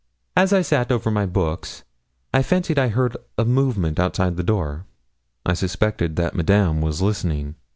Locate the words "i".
0.51-0.63, 2.33-2.41, 2.79-2.87, 5.45-5.53